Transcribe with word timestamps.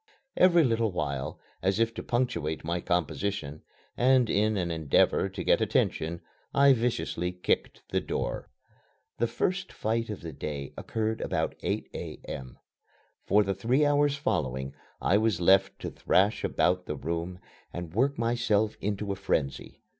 Every 0.35 0.63
little 0.63 0.91
while, 0.91 1.39
as 1.61 1.77
if 1.79 1.93
to 1.93 2.01
punctuate 2.01 2.63
my 2.63 2.79
composition, 2.81 3.61
and 3.95 4.31
in 4.31 4.57
an 4.57 4.71
endeavor 4.71 5.29
to 5.29 5.43
get 5.43 5.61
attention, 5.61 6.21
I 6.55 6.73
viciously 6.73 7.31
kicked 7.31 7.83
the 7.89 8.01
door. 8.01 8.49
This 9.19 9.29
first 9.29 9.71
fight 9.71 10.09
of 10.09 10.21
the 10.21 10.31
day 10.33 10.73
occurred 10.75 11.21
about 11.21 11.53
8 11.61 11.87
A.M. 11.93 12.57
For 13.27 13.43
the 13.43 13.53
three 13.53 13.85
hours 13.85 14.15
following 14.17 14.73
I 14.99 15.19
was 15.19 15.39
left 15.39 15.77
to 15.81 15.91
thrash 15.91 16.43
about 16.43 16.87
the 16.87 16.95
room 16.95 17.37
and 17.71 17.93
work 17.93 18.17
myself 18.17 18.77
into 18.81 19.11
a 19.11 19.15
frenzy. 19.15 19.83